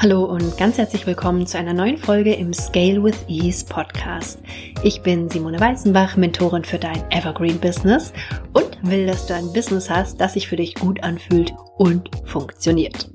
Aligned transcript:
Hallo 0.00 0.26
und 0.26 0.56
ganz 0.56 0.78
herzlich 0.78 1.08
willkommen 1.08 1.44
zu 1.44 1.58
einer 1.58 1.74
neuen 1.74 1.98
Folge 1.98 2.32
im 2.32 2.52
Scale 2.52 3.02
with 3.02 3.16
Ease 3.26 3.66
Podcast. 3.66 4.38
Ich 4.84 5.02
bin 5.02 5.28
Simone 5.28 5.58
Weißenbach, 5.58 6.16
Mentorin 6.16 6.62
für 6.62 6.78
dein 6.78 7.02
Evergreen 7.10 7.58
Business 7.58 8.12
und 8.52 8.78
will, 8.88 9.08
dass 9.08 9.26
du 9.26 9.34
ein 9.34 9.52
Business 9.52 9.90
hast, 9.90 10.20
das 10.20 10.34
sich 10.34 10.46
für 10.46 10.54
dich 10.54 10.76
gut 10.76 11.02
anfühlt 11.02 11.52
und 11.78 12.10
funktioniert. 12.26 13.10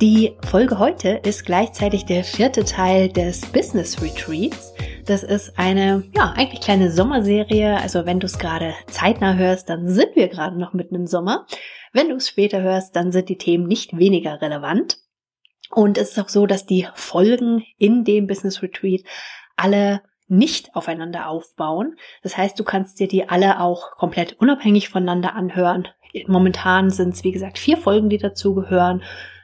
Die 0.00 0.32
Folge 0.48 0.80
heute 0.80 1.20
ist 1.24 1.46
gleichzeitig 1.46 2.06
der 2.06 2.24
vierte 2.24 2.64
Teil 2.64 3.08
des 3.08 3.42
Business 3.42 4.02
Retreats. 4.02 4.74
Das 5.06 5.22
ist 5.22 5.56
eine, 5.60 6.02
ja, 6.16 6.34
eigentlich 6.36 6.60
kleine 6.60 6.90
Sommerserie. 6.90 7.76
Also 7.80 8.04
wenn 8.04 8.18
du 8.18 8.26
es 8.26 8.40
gerade 8.40 8.74
zeitnah 8.88 9.36
hörst, 9.36 9.68
dann 9.68 9.88
sind 9.88 10.16
wir 10.16 10.26
gerade 10.26 10.58
noch 10.58 10.72
mitten 10.72 10.96
im 10.96 11.06
Sommer. 11.06 11.46
Wenn 11.92 12.08
du 12.08 12.16
es 12.16 12.28
später 12.28 12.62
hörst, 12.62 12.96
dann 12.96 13.12
sind 13.12 13.28
die 13.28 13.38
Themen 13.38 13.68
nicht 13.68 13.96
weniger 13.96 14.42
relevant. 14.42 14.99
Und 15.70 15.98
es 15.98 16.10
ist 16.10 16.18
auch 16.18 16.28
so, 16.28 16.46
dass 16.46 16.66
die 16.66 16.86
Folgen 16.94 17.64
in 17.78 18.04
dem 18.04 18.26
Business 18.26 18.62
Retreat 18.62 19.02
alle 19.56 20.02
nicht 20.26 20.74
aufeinander 20.74 21.28
aufbauen. 21.28 21.96
Das 22.22 22.36
heißt, 22.36 22.58
du 22.58 22.64
kannst 22.64 23.00
dir 23.00 23.08
die 23.08 23.28
alle 23.28 23.60
auch 23.60 23.92
komplett 23.96 24.34
unabhängig 24.40 24.88
voneinander 24.88 25.34
anhören. 25.34 25.88
Momentan 26.26 26.90
sind 26.90 27.14
es, 27.14 27.24
wie 27.24 27.32
gesagt, 27.32 27.58
vier 27.58 27.76
Folgen, 27.76 28.08
die 28.08 28.18
dazugehören. 28.18 29.02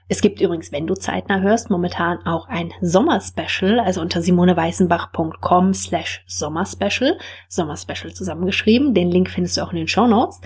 Es 0.08 0.20
gibt 0.20 0.40
übrigens, 0.40 0.70
wenn 0.70 0.86
du 0.86 0.94
zeitnah 0.94 1.40
hörst, 1.40 1.68
momentan 1.68 2.24
auch 2.26 2.48
ein 2.48 2.72
Sommerspecial, 2.80 3.80
also 3.80 4.00
unter 4.00 4.22
simoneweißenbach.com 4.22 5.74
slash 5.74 6.24
Sommerspecial, 6.28 7.18
Sommerspecial 7.48 8.14
zusammengeschrieben. 8.14 8.94
Den 8.94 9.10
Link 9.10 9.30
findest 9.30 9.56
du 9.56 9.62
auch 9.62 9.72
in 9.72 9.78
den 9.78 9.88
Show 9.88 10.06
Notes. 10.06 10.40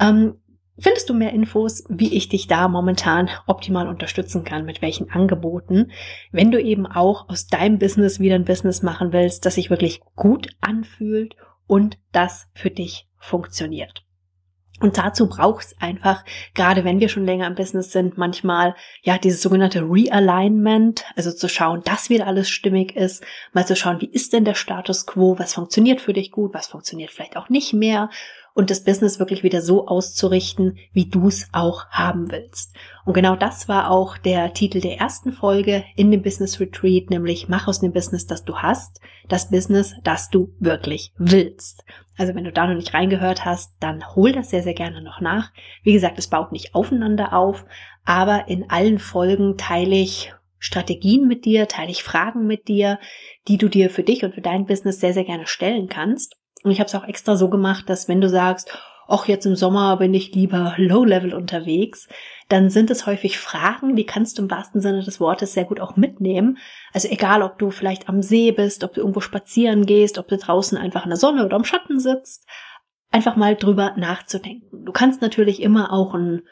Ähm, 0.00 0.36
findest 0.82 1.08
du 1.08 1.14
mehr 1.14 1.32
Infos, 1.32 1.84
wie 1.88 2.14
ich 2.14 2.28
dich 2.28 2.48
da 2.48 2.68
momentan 2.68 3.30
optimal 3.46 3.88
unterstützen 3.88 4.44
kann, 4.44 4.66
mit 4.66 4.82
welchen 4.82 5.10
Angeboten, 5.10 5.92
wenn 6.32 6.50
du 6.50 6.60
eben 6.60 6.86
auch 6.86 7.28
aus 7.28 7.46
deinem 7.46 7.78
Business 7.78 8.18
wieder 8.18 8.34
ein 8.34 8.44
Business 8.44 8.82
machen 8.82 9.12
willst, 9.12 9.46
das 9.46 9.54
sich 9.54 9.70
wirklich 9.70 10.00
gut 10.16 10.48
anfühlt 10.60 11.36
und 11.66 11.98
das 12.10 12.48
für 12.54 12.70
dich 12.70 13.06
funktioniert. 13.16 14.04
Und 14.80 14.98
dazu 14.98 15.28
braucht 15.28 15.64
es 15.66 15.76
einfach, 15.80 16.24
gerade 16.54 16.82
wenn 16.82 16.98
wir 16.98 17.08
schon 17.08 17.24
länger 17.24 17.46
im 17.46 17.54
Business 17.54 17.92
sind, 17.92 18.18
manchmal 18.18 18.74
ja 19.02 19.16
dieses 19.16 19.40
sogenannte 19.40 19.82
Realignment, 19.82 21.04
also 21.14 21.30
zu 21.30 21.48
schauen, 21.48 21.82
dass 21.84 22.10
wieder 22.10 22.26
alles 22.26 22.50
stimmig 22.50 22.96
ist, 22.96 23.22
mal 23.52 23.64
zu 23.64 23.76
schauen, 23.76 24.00
wie 24.00 24.10
ist 24.10 24.32
denn 24.32 24.44
der 24.44 24.56
Status 24.56 25.06
quo, 25.06 25.38
was 25.38 25.54
funktioniert 25.54 26.00
für 26.00 26.12
dich 26.12 26.32
gut, 26.32 26.52
was 26.52 26.66
funktioniert 26.66 27.12
vielleicht 27.12 27.36
auch 27.36 27.48
nicht 27.48 27.72
mehr 27.72 28.10
und 28.54 28.70
das 28.70 28.84
Business 28.84 29.18
wirklich 29.18 29.42
wieder 29.42 29.62
so 29.62 29.86
auszurichten, 29.86 30.78
wie 30.92 31.06
du 31.06 31.28
es 31.28 31.48
auch 31.52 31.86
haben 31.90 32.30
willst. 32.30 32.74
Und 33.04 33.14
genau 33.14 33.36
das 33.36 33.68
war 33.68 33.90
auch 33.90 34.18
der 34.18 34.52
Titel 34.52 34.80
der 34.80 34.98
ersten 34.98 35.32
Folge 35.32 35.84
in 35.96 36.10
dem 36.10 36.22
Business 36.22 36.60
Retreat, 36.60 37.10
nämlich 37.10 37.48
mach 37.48 37.66
aus 37.66 37.80
dem 37.80 37.92
Business, 37.92 38.26
das 38.26 38.44
du 38.44 38.56
hast, 38.58 39.00
das 39.28 39.50
Business, 39.50 39.94
das 40.04 40.30
du 40.30 40.52
wirklich 40.58 41.12
willst. 41.16 41.84
Also 42.18 42.34
wenn 42.34 42.44
du 42.44 42.52
da 42.52 42.66
noch 42.66 42.74
nicht 42.74 42.94
reingehört 42.94 43.44
hast, 43.44 43.74
dann 43.80 44.14
hol 44.14 44.32
das 44.32 44.50
sehr, 44.50 44.62
sehr 44.62 44.74
gerne 44.74 45.02
noch 45.02 45.20
nach. 45.20 45.50
Wie 45.82 45.92
gesagt, 45.92 46.18
es 46.18 46.28
baut 46.28 46.52
nicht 46.52 46.74
aufeinander 46.74 47.32
auf, 47.32 47.64
aber 48.04 48.48
in 48.48 48.68
allen 48.68 48.98
Folgen 48.98 49.56
teile 49.56 49.96
ich 49.96 50.34
Strategien 50.58 51.26
mit 51.26 51.44
dir, 51.44 51.66
teile 51.66 51.90
ich 51.90 52.04
Fragen 52.04 52.46
mit 52.46 52.68
dir, 52.68 53.00
die 53.48 53.56
du 53.56 53.68
dir 53.68 53.90
für 53.90 54.04
dich 54.04 54.24
und 54.24 54.34
für 54.34 54.42
dein 54.42 54.66
Business 54.66 55.00
sehr, 55.00 55.12
sehr 55.12 55.24
gerne 55.24 55.46
stellen 55.48 55.88
kannst. 55.88 56.36
Und 56.62 56.70
ich 56.70 56.78
habe 56.78 56.88
es 56.88 56.94
auch 56.94 57.06
extra 57.06 57.36
so 57.36 57.48
gemacht, 57.48 57.88
dass 57.88 58.08
wenn 58.08 58.20
du 58.20 58.28
sagst, 58.28 58.72
ach, 59.08 59.26
jetzt 59.26 59.46
im 59.46 59.56
Sommer 59.56 59.96
bin 59.96 60.14
ich 60.14 60.34
lieber 60.34 60.74
Low-Level 60.76 61.34
unterwegs, 61.34 62.08
dann 62.48 62.70
sind 62.70 62.90
es 62.90 63.06
häufig 63.06 63.38
Fragen, 63.38 63.96
die 63.96 64.06
kannst 64.06 64.38
du 64.38 64.42
im 64.42 64.50
wahrsten 64.50 64.80
Sinne 64.80 65.02
des 65.02 65.20
Wortes 65.20 65.52
sehr 65.52 65.64
gut 65.64 65.80
auch 65.80 65.96
mitnehmen. 65.96 66.58
Also 66.92 67.08
egal, 67.08 67.42
ob 67.42 67.58
du 67.58 67.70
vielleicht 67.70 68.08
am 68.08 68.22
See 68.22 68.52
bist, 68.52 68.84
ob 68.84 68.94
du 68.94 69.00
irgendwo 69.00 69.20
spazieren 69.20 69.86
gehst, 69.86 70.18
ob 70.18 70.28
du 70.28 70.36
draußen 70.36 70.78
einfach 70.78 71.04
in 71.04 71.10
der 71.10 71.18
Sonne 71.18 71.44
oder 71.44 71.56
im 71.56 71.64
Schatten 71.64 71.98
sitzt, 71.98 72.46
einfach 73.10 73.36
mal 73.36 73.56
drüber 73.56 73.92
nachzudenken. 73.96 74.84
Du 74.84 74.92
kannst 74.92 75.20
natürlich 75.20 75.60
immer 75.60 75.92
auch 75.92 76.14
ein 76.14 76.42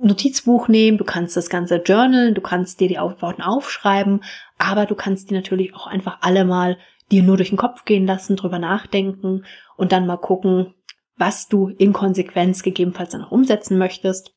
Notizbuch 0.00 0.68
nehmen, 0.68 0.98
du 0.98 1.04
kannst 1.04 1.36
das 1.36 1.50
ganze 1.50 1.76
journalen, 1.76 2.34
du 2.34 2.40
kannst 2.40 2.80
dir 2.80 2.88
die 2.88 2.98
Antworten 2.98 3.42
aufschreiben, 3.42 4.22
aber 4.58 4.86
du 4.86 4.94
kannst 4.94 5.30
die 5.30 5.34
natürlich 5.34 5.74
auch 5.74 5.86
einfach 5.86 6.18
alle 6.22 6.44
mal 6.44 6.78
dir 7.10 7.22
nur 7.22 7.36
durch 7.36 7.50
den 7.50 7.58
Kopf 7.58 7.84
gehen 7.84 8.06
lassen, 8.06 8.36
drüber 8.36 8.58
nachdenken 8.58 9.44
und 9.76 9.92
dann 9.92 10.06
mal 10.06 10.16
gucken, 10.16 10.74
was 11.16 11.48
du 11.48 11.68
in 11.68 11.92
Konsequenz 11.92 12.62
gegebenenfalls 12.62 13.10
dann 13.10 13.22
auch 13.22 13.30
umsetzen 13.30 13.78
möchtest. 13.78 14.34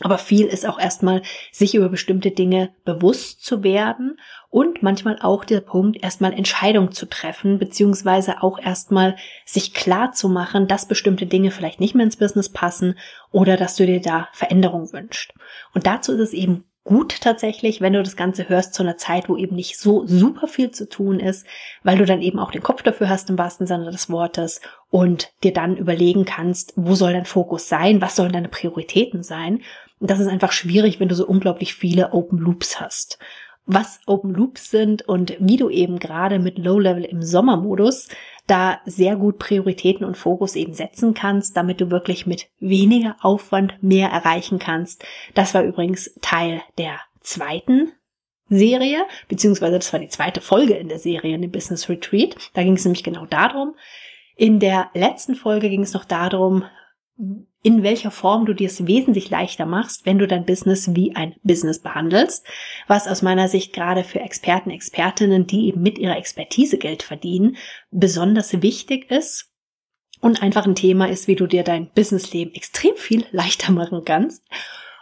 Aber 0.00 0.18
viel 0.18 0.46
ist 0.46 0.68
auch 0.68 0.78
erstmal, 0.78 1.22
sich 1.50 1.74
über 1.74 1.88
bestimmte 1.88 2.30
Dinge 2.30 2.74
bewusst 2.84 3.42
zu 3.42 3.62
werden 3.62 4.18
und 4.50 4.82
manchmal 4.82 5.18
auch 5.22 5.44
der 5.44 5.62
Punkt, 5.62 6.02
erstmal 6.02 6.34
Entscheidungen 6.34 6.92
zu 6.92 7.06
treffen, 7.06 7.58
beziehungsweise 7.58 8.42
auch 8.42 8.58
erstmal 8.58 9.16
sich 9.46 9.72
klar 9.72 10.12
zu 10.12 10.28
machen, 10.28 10.68
dass 10.68 10.86
bestimmte 10.86 11.24
Dinge 11.24 11.50
vielleicht 11.50 11.80
nicht 11.80 11.94
mehr 11.94 12.04
ins 12.04 12.18
Business 12.18 12.50
passen 12.50 12.98
oder 13.30 13.56
dass 13.56 13.76
du 13.76 13.86
dir 13.86 14.02
da 14.02 14.28
Veränderung 14.32 14.92
wünschst. 14.92 15.32
Und 15.72 15.86
dazu 15.86 16.12
ist 16.12 16.20
es 16.20 16.32
eben 16.34 16.64
gut 16.86 17.20
tatsächlich, 17.20 17.82
wenn 17.82 17.92
du 17.92 18.02
das 18.02 18.16
Ganze 18.16 18.48
hörst 18.48 18.72
zu 18.72 18.82
einer 18.82 18.96
Zeit, 18.96 19.28
wo 19.28 19.36
eben 19.36 19.54
nicht 19.54 19.78
so 19.78 20.06
super 20.06 20.48
viel 20.48 20.70
zu 20.70 20.88
tun 20.88 21.20
ist, 21.20 21.46
weil 21.82 21.98
du 21.98 22.06
dann 22.06 22.22
eben 22.22 22.38
auch 22.38 22.52
den 22.52 22.62
Kopf 22.62 22.82
dafür 22.82 23.10
hast 23.10 23.28
im 23.28 23.36
wahrsten 23.36 23.66
Sinne 23.66 23.90
des 23.90 24.08
Wortes 24.08 24.62
und 24.88 25.32
dir 25.42 25.52
dann 25.52 25.76
überlegen 25.76 26.24
kannst, 26.24 26.72
wo 26.76 26.94
soll 26.94 27.12
dein 27.12 27.26
Fokus 27.26 27.68
sein, 27.68 28.00
was 28.00 28.16
sollen 28.16 28.32
deine 28.32 28.48
Prioritäten 28.48 29.22
sein. 29.22 29.60
Und 29.98 30.10
das 30.10 30.20
ist 30.20 30.28
einfach 30.28 30.52
schwierig, 30.52 31.00
wenn 31.00 31.08
du 31.08 31.14
so 31.14 31.26
unglaublich 31.26 31.74
viele 31.74 32.12
Open 32.12 32.38
Loops 32.38 32.80
hast. 32.80 33.18
Was 33.66 33.98
Open 34.06 34.32
Loops 34.32 34.70
sind 34.70 35.02
und 35.08 35.36
wie 35.40 35.56
du 35.56 35.68
eben 35.68 35.98
gerade 35.98 36.38
mit 36.38 36.56
Low 36.56 36.78
Level 36.78 37.04
im 37.04 37.22
Sommermodus 37.22 38.08
da 38.46 38.80
sehr 38.84 39.16
gut 39.16 39.38
Prioritäten 39.38 40.04
und 40.04 40.16
Fokus 40.16 40.54
eben 40.54 40.74
setzen 40.74 41.14
kannst, 41.14 41.56
damit 41.56 41.80
du 41.80 41.90
wirklich 41.90 42.26
mit 42.26 42.48
weniger 42.58 43.16
Aufwand 43.20 43.82
mehr 43.82 44.08
erreichen 44.08 44.58
kannst. 44.58 45.04
Das 45.34 45.54
war 45.54 45.62
übrigens 45.62 46.14
Teil 46.22 46.62
der 46.78 47.00
zweiten 47.20 47.92
Serie, 48.48 49.04
beziehungsweise 49.28 49.78
das 49.78 49.92
war 49.92 49.98
die 49.98 50.08
zweite 50.08 50.40
Folge 50.40 50.74
in 50.74 50.88
der 50.88 51.00
Serie 51.00 51.34
in 51.34 51.42
dem 51.42 51.50
Business 51.50 51.88
Retreat. 51.88 52.36
Da 52.54 52.62
ging 52.62 52.74
es 52.74 52.84
nämlich 52.84 53.02
genau 53.02 53.26
darum. 53.26 53.74
In 54.36 54.60
der 54.60 54.90
letzten 54.94 55.34
Folge 55.34 55.68
ging 55.68 55.82
es 55.82 55.94
noch 55.94 56.04
darum, 56.04 56.64
in 57.18 57.82
welcher 57.82 58.10
Form 58.10 58.44
du 58.44 58.52
dir 58.52 58.66
es 58.66 58.86
wesentlich 58.86 59.30
leichter 59.30 59.66
machst, 59.66 60.04
wenn 60.04 60.18
du 60.18 60.26
dein 60.26 60.44
Business 60.44 60.94
wie 60.94 61.16
ein 61.16 61.34
Business 61.42 61.80
behandelst, 61.80 62.46
was 62.86 63.08
aus 63.08 63.22
meiner 63.22 63.48
Sicht 63.48 63.72
gerade 63.72 64.04
für 64.04 64.20
Experten, 64.20 64.70
Expertinnen, 64.70 65.46
die 65.46 65.68
eben 65.68 65.82
mit 65.82 65.98
ihrer 65.98 66.16
Expertise 66.16 66.78
Geld 66.78 67.02
verdienen, 67.02 67.56
besonders 67.90 68.62
wichtig 68.62 69.10
ist 69.10 69.50
und 70.20 70.42
einfach 70.42 70.66
ein 70.66 70.74
Thema 70.74 71.08
ist, 71.08 71.26
wie 71.26 71.36
du 71.36 71.46
dir 71.46 71.64
dein 71.64 71.90
Businessleben 71.90 72.54
extrem 72.54 72.96
viel 72.96 73.24
leichter 73.32 73.72
machen 73.72 74.02
kannst. 74.04 74.46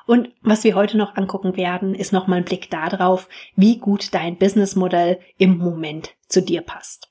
Und 0.06 0.30
was 0.42 0.64
wir 0.64 0.74
heute 0.74 0.98
noch 0.98 1.16
angucken 1.16 1.56
werden, 1.56 1.94
ist 1.94 2.12
nochmal 2.12 2.38
ein 2.38 2.44
Blick 2.44 2.70
darauf, 2.70 3.28
wie 3.56 3.78
gut 3.78 4.12
dein 4.12 4.36
Businessmodell 4.36 5.18
im 5.38 5.56
Moment 5.56 6.10
zu 6.28 6.42
dir 6.42 6.60
passt. 6.60 7.10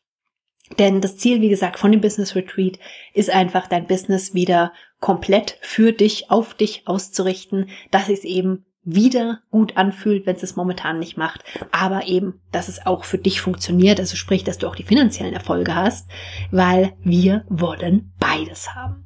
Denn 0.79 1.01
das 1.01 1.17
Ziel, 1.17 1.41
wie 1.41 1.49
gesagt, 1.49 1.77
von 1.77 1.91
dem 1.91 2.01
Business 2.01 2.35
Retreat 2.35 2.79
ist 3.13 3.29
einfach, 3.29 3.67
dein 3.67 3.87
Business 3.87 4.33
wieder 4.33 4.73
komplett 5.03 5.57
für 5.59 5.91
dich, 5.91 6.31
auf 6.31 6.53
dich 6.53 6.87
auszurichten, 6.87 7.69
dass 7.91 8.07
es 8.07 8.23
eben 8.23 8.63
wieder 8.85 9.41
gut 9.51 9.75
anfühlt, 9.75 10.25
wenn 10.25 10.37
es 10.37 10.43
es 10.43 10.55
momentan 10.55 10.97
nicht 10.97 11.17
macht, 11.17 11.43
aber 11.71 12.07
eben, 12.07 12.39
dass 12.53 12.69
es 12.69 12.85
auch 12.85 13.03
für 13.03 13.17
dich 13.17 13.41
funktioniert, 13.41 13.99
also 13.99 14.15
sprich, 14.15 14.45
dass 14.45 14.59
du 14.59 14.67
auch 14.67 14.77
die 14.77 14.83
finanziellen 14.83 15.33
Erfolge 15.33 15.75
hast, 15.75 16.09
weil 16.51 16.93
wir 17.03 17.43
wollen 17.49 18.13
beides 18.17 18.73
haben. 18.75 19.03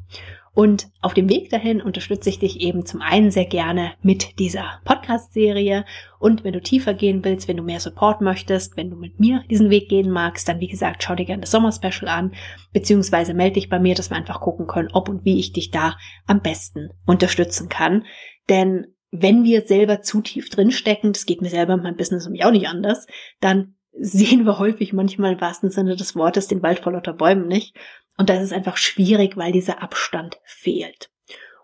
Und 0.58 0.90
auf 1.04 1.14
dem 1.14 1.30
Weg 1.30 1.52
dahin 1.52 1.84
unterstütze 1.84 2.30
ich 2.30 2.40
dich 2.40 2.62
eben 2.62 2.84
zum 2.84 3.00
einen 3.00 3.30
sehr 3.30 3.46
gerne 3.46 3.94
mit 4.02 4.40
dieser 4.40 4.82
Podcast-Serie. 4.86 5.86
Und 6.18 6.44
wenn 6.44 6.54
du 6.54 6.62
tiefer 6.64 6.96
gehen 6.96 7.24
willst, 7.24 7.48
wenn 7.48 7.58
du 7.58 7.64
mehr 7.64 7.80
Support 7.80 8.22
möchtest, 8.22 8.76
wenn 8.76 8.90
du 8.90 8.96
mit 8.96 9.20
mir 9.20 9.44
diesen 9.52 9.70
Weg 9.70 9.88
gehen 9.88 10.10
magst, 10.10 10.50
dann 10.50 10.60
wie 10.60 10.68
gesagt, 10.68 11.04
schau 11.04 11.14
dir 11.14 11.26
gerne 11.26 11.42
das 11.42 11.52
Sommer-Special 11.52 12.08
an, 12.08 12.34
beziehungsweise 12.74 13.36
melde 13.36 13.54
dich 13.54 13.70
bei 13.70 13.78
mir, 13.78 13.94
dass 13.94 14.10
wir 14.10 14.18
einfach 14.18 14.42
gucken 14.42 14.66
können, 14.66 14.90
ob 14.94 15.10
und 15.10 15.26
wie 15.26 15.38
ich 15.38 15.54
dich 15.54 15.70
da 15.70 15.96
am 16.26 16.42
besten 16.42 16.90
unterstützen 17.06 17.70
kann. 17.70 18.06
Denn 18.50 18.88
wenn 19.12 19.44
wir 19.44 19.62
selber 19.68 20.02
zu 20.02 20.22
tief 20.22 20.50
drinstecken, 20.50 21.14
das 21.14 21.28
geht 21.28 21.44
mir 21.44 21.50
selber 21.50 21.76
in 21.76 21.84
meinem 21.84 21.98
Business 21.98 22.26
nämlich 22.26 22.46
auch 22.46 22.52
nicht 22.52 22.68
anders, 22.68 23.06
dann 23.42 23.76
sehen 24.00 24.46
wir 24.46 24.60
häufig 24.60 24.94
manchmal 24.94 25.34
im 25.34 25.42
wahrsten 25.42 25.70
Sinne 25.70 25.96
des 25.96 26.16
Wortes 26.16 26.48
den 26.48 26.64
Wald 26.64 26.80
vor 26.80 26.94
lauter 26.94 27.14
Bäumen 27.14 27.48
nicht. 27.48 27.76
Und 28.18 28.30
das 28.30 28.44
ist 28.44 28.54
einfach 28.54 28.78
schwierig, 28.78 29.38
weil 29.38 29.52
dieser 29.52 29.82
Abstand 29.82 30.38
fehlt. 30.44 31.10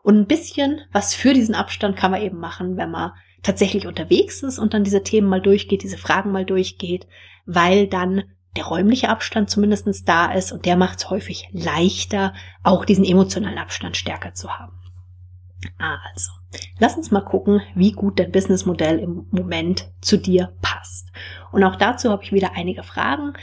Und 0.03 0.17
ein 0.17 0.27
bisschen 0.27 0.81
was 0.91 1.15
für 1.15 1.33
diesen 1.33 1.55
Abstand 1.55 1.95
kann 1.95 2.11
man 2.11 2.21
eben 2.21 2.37
machen, 2.37 2.77
wenn 2.77 2.91
man 2.91 3.13
tatsächlich 3.41 3.87
unterwegs 3.87 4.43
ist 4.43 4.59
und 4.59 4.73
dann 4.73 4.83
diese 4.83 5.03
Themen 5.03 5.27
mal 5.27 5.41
durchgeht, 5.41 5.83
diese 5.83 5.97
Fragen 5.97 6.31
mal 6.31 6.45
durchgeht, 6.45 7.07
weil 7.45 7.87
dann 7.87 8.23
der 8.55 8.65
räumliche 8.65 9.09
Abstand 9.09 9.49
zumindestens 9.49 10.03
da 10.03 10.31
ist 10.31 10.51
und 10.51 10.65
der 10.65 10.77
macht 10.77 10.99
es 10.99 11.09
häufig 11.09 11.49
leichter, 11.51 12.33
auch 12.63 12.85
diesen 12.85 13.05
emotionalen 13.05 13.57
Abstand 13.57 13.97
stärker 13.97 14.33
zu 14.33 14.49
haben. 14.57 14.77
Also, 15.77 16.31
lass 16.79 16.95
uns 16.95 17.11
mal 17.11 17.21
gucken, 17.21 17.61
wie 17.75 17.91
gut 17.91 18.19
dein 18.19 18.31
Businessmodell 18.31 18.99
im 18.99 19.27
Moment 19.31 19.89
zu 20.01 20.17
dir 20.17 20.53
passt. 20.61 21.09
Und 21.51 21.63
auch 21.63 21.75
dazu 21.75 22.09
habe 22.09 22.23
ich 22.23 22.33
wieder 22.33 22.51
einige 22.55 22.83
Fragen. 22.83 23.33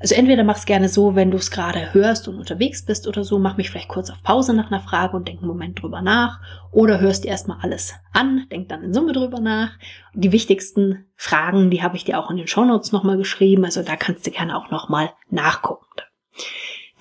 Also 0.00 0.14
entweder 0.14 0.44
mach's 0.44 0.64
gerne 0.64 0.88
so, 0.88 1.14
wenn 1.14 1.30
du 1.30 1.36
es 1.36 1.50
gerade 1.50 1.92
hörst 1.92 2.26
und 2.26 2.38
unterwegs 2.38 2.86
bist 2.86 3.06
oder 3.06 3.22
so, 3.22 3.38
mach 3.38 3.58
mich 3.58 3.70
vielleicht 3.70 3.88
kurz 3.88 4.08
auf 4.08 4.22
Pause 4.22 4.54
nach 4.54 4.70
einer 4.70 4.80
Frage 4.80 5.14
und 5.14 5.28
denk 5.28 5.40
einen 5.40 5.48
Moment 5.48 5.82
drüber 5.82 6.00
nach. 6.00 6.40
Oder 6.72 7.00
hörst 7.00 7.24
dir 7.24 7.28
erstmal 7.28 7.58
alles 7.60 7.92
an, 8.14 8.46
denk 8.50 8.70
dann 8.70 8.82
in 8.82 8.94
Summe 8.94 9.12
drüber 9.12 9.40
nach. 9.40 9.72
Die 10.14 10.32
wichtigsten 10.32 11.04
Fragen, 11.16 11.70
die 11.70 11.82
habe 11.82 11.96
ich 11.96 12.04
dir 12.04 12.18
auch 12.18 12.30
in 12.30 12.38
den 12.38 12.46
Shownotes 12.46 12.92
nochmal 12.92 13.18
geschrieben, 13.18 13.66
also 13.66 13.82
da 13.82 13.96
kannst 13.96 14.26
du 14.26 14.30
gerne 14.30 14.56
auch 14.56 14.70
nochmal 14.70 15.12
nachgucken. 15.28 15.84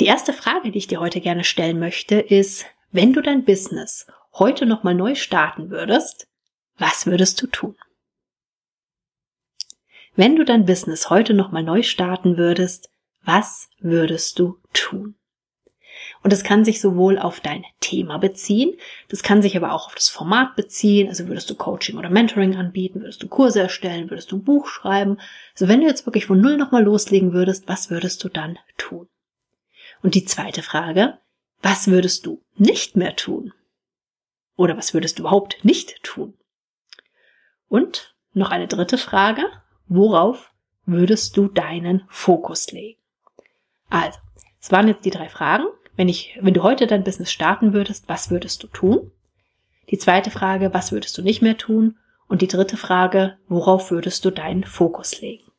Die 0.02 0.06
erste 0.06 0.34
Frage, 0.34 0.72
die 0.72 0.78
ich 0.78 0.88
dir 0.88 1.00
heute 1.00 1.22
gerne 1.22 1.46
stellen 1.46 1.80
möchte, 1.80 2.16
ist, 2.16 2.66
wenn 2.92 3.14
du 3.14 3.22
dein 3.22 3.46
Business 3.46 4.08
heute 4.40 4.66
nochmal 4.66 4.96
neu 4.96 5.16
starten 5.16 5.70
würdest, 5.70 6.28
was 6.78 7.06
würdest 7.06 7.42
du 7.42 7.48
tun? 7.48 7.76
Wenn 10.16 10.36
du 10.36 10.44
dein 10.44 10.66
Business 10.66 11.10
heute 11.10 11.34
nochmal 11.34 11.64
neu 11.64 11.84
starten 11.84 12.38
würdest, 12.38 12.90
was 13.24 13.70
würdest 13.80 14.40
du 14.40 14.58
tun? 14.74 15.16
Und 16.24 16.34
das 16.34 16.44
kann 16.44 16.66
sich 16.66 16.82
sowohl 16.82 17.18
auf 17.18 17.40
dein 17.40 17.66
Thema 17.80 18.18
beziehen, 18.18 18.78
das 19.10 19.24
kann 19.24 19.42
sich 19.42 19.56
aber 19.56 19.74
auch 19.74 19.88
auf 19.88 19.96
das 19.96 20.10
Format 20.10 20.56
beziehen. 20.56 21.08
Also 21.08 21.28
würdest 21.28 21.50
du 21.50 21.56
Coaching 21.56 21.98
oder 21.98 22.10
Mentoring 22.10 22.56
anbieten, 22.56 23.02
würdest 23.02 23.22
du 23.24 23.28
Kurse 23.28 23.62
erstellen, 23.62 24.10
würdest 24.10 24.32
du 24.32 24.38
ein 24.38 24.44
Buch 24.44 24.68
schreiben. 24.68 25.20
Also 25.54 25.68
wenn 25.68 25.82
du 25.82 25.88
jetzt 25.88 26.06
wirklich 26.06 26.26
von 26.26 26.40
Null 26.40 26.58
nochmal 26.58 26.84
loslegen 26.84 27.34
würdest, 27.34 27.68
was 27.68 27.90
würdest 27.90 28.24
du 28.24 28.30
dann 28.30 28.58
tun? 28.78 29.08
Und 30.02 30.16
die 30.16 30.26
zweite 30.26 30.64
Frage, 30.64 31.18
was 31.62 31.88
würdest 31.88 32.26
du 32.26 32.42
nicht 32.56 32.96
mehr 32.96 33.16
tun? 33.16 33.54
Oder 34.60 34.76
was 34.76 34.94
würdest 34.94 35.18
du 35.18 35.22
überhaupt 35.22 35.64
nicht 35.64 36.04
tun? 36.04 36.34
Und 37.70 38.14
noch 38.34 38.52
eine 38.52 38.68
dritte 38.68 38.98
Frage. 38.98 39.44
Worauf 39.88 40.52
würdest 40.86 41.38
du 41.38 41.48
deinen 41.48 42.04
Fokus 42.10 42.70
legen? 42.74 43.00
Also, 43.90 44.20
es 44.60 44.70
waren 44.70 44.90
jetzt 44.90 45.06
die 45.06 45.12
drei 45.12 45.30
Fragen. 45.30 45.64
Wenn 45.96 46.10
ich, 46.10 46.38
wenn 46.42 46.54
du 46.54 46.62
heute 46.62 46.88
dein 46.88 47.06
Business 47.06 47.32
starten 47.32 47.72
würdest, 47.72 48.10
was 48.10 48.32
würdest 48.32 48.62
du 48.62 48.68
tun? 48.68 49.14
Die 49.92 49.98
zweite 49.98 50.30
Frage, 50.30 50.74
was 50.74 50.92
würdest 50.92 51.18
du 51.18 51.22
nicht 51.22 51.42
mehr 51.42 51.58
tun? 51.58 51.98
Und 52.28 52.42
die 52.42 52.48
dritte 52.48 52.76
Frage, 52.76 53.38
worauf 53.48 53.92
würdest 53.92 54.26
du 54.26 54.30
deinen 54.30 54.66
Fokus 54.66 55.22
legen? 55.22 55.50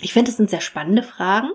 Ich 0.00 0.12
finde, 0.12 0.32
es 0.32 0.38
sind 0.38 0.50
sehr 0.50 0.60
spannende 0.60 1.04
Fragen, 1.04 1.52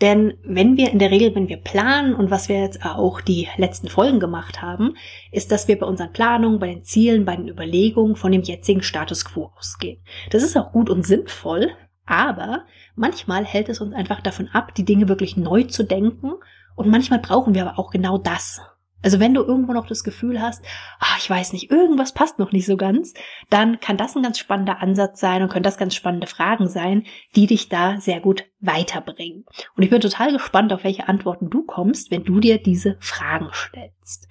denn 0.00 0.34
wenn 0.42 0.76
wir 0.76 0.90
in 0.90 0.98
der 0.98 1.10
Regel, 1.10 1.34
wenn 1.34 1.48
wir 1.48 1.56
planen 1.56 2.14
und 2.14 2.30
was 2.30 2.48
wir 2.48 2.60
jetzt 2.60 2.84
auch 2.84 3.20
die 3.20 3.48
letzten 3.56 3.88
Folgen 3.88 4.18
gemacht 4.18 4.60
haben, 4.60 4.96
ist, 5.30 5.52
dass 5.52 5.68
wir 5.68 5.78
bei 5.78 5.86
unseren 5.86 6.12
Planungen, 6.12 6.58
bei 6.58 6.66
den 6.66 6.82
Zielen, 6.82 7.24
bei 7.24 7.36
den 7.36 7.48
Überlegungen 7.48 8.16
von 8.16 8.32
dem 8.32 8.42
jetzigen 8.42 8.82
Status 8.82 9.24
quo 9.24 9.52
ausgehen. 9.56 10.02
Das 10.30 10.42
ist 10.42 10.56
auch 10.56 10.72
gut 10.72 10.90
und 10.90 11.06
sinnvoll, 11.06 11.70
aber 12.06 12.64
manchmal 12.96 13.44
hält 13.44 13.68
es 13.68 13.80
uns 13.80 13.94
einfach 13.94 14.20
davon 14.20 14.48
ab, 14.48 14.74
die 14.74 14.84
Dinge 14.84 15.08
wirklich 15.08 15.36
neu 15.36 15.62
zu 15.64 15.84
denken 15.84 16.32
und 16.74 16.90
manchmal 16.90 17.20
brauchen 17.20 17.54
wir 17.54 17.66
aber 17.66 17.78
auch 17.78 17.90
genau 17.90 18.18
das. 18.18 18.60
Also 19.04 19.20
wenn 19.20 19.34
du 19.34 19.42
irgendwo 19.42 19.74
noch 19.74 19.86
das 19.86 20.02
Gefühl 20.02 20.40
hast, 20.40 20.64
ah, 20.98 21.16
ich 21.18 21.28
weiß 21.28 21.52
nicht, 21.52 21.70
irgendwas 21.70 22.14
passt 22.14 22.38
noch 22.38 22.52
nicht 22.52 22.64
so 22.64 22.78
ganz, 22.78 23.12
dann 23.50 23.78
kann 23.78 23.98
das 23.98 24.16
ein 24.16 24.22
ganz 24.22 24.38
spannender 24.38 24.80
Ansatz 24.80 25.20
sein 25.20 25.42
und 25.42 25.50
können 25.52 25.62
das 25.62 25.76
ganz 25.76 25.94
spannende 25.94 26.26
Fragen 26.26 26.68
sein, 26.68 27.04
die 27.36 27.46
dich 27.46 27.68
da 27.68 28.00
sehr 28.00 28.20
gut 28.20 28.46
weiterbringen. 28.60 29.44
Und 29.76 29.82
ich 29.82 29.90
bin 29.90 30.00
total 30.00 30.32
gespannt, 30.32 30.72
auf 30.72 30.84
welche 30.84 31.06
Antworten 31.06 31.50
du 31.50 31.64
kommst, 31.64 32.10
wenn 32.10 32.24
du 32.24 32.40
dir 32.40 32.56
diese 32.56 32.96
Fragen 32.98 33.50
stellst. 33.52 34.26